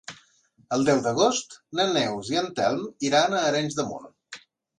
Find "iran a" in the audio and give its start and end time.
3.11-3.45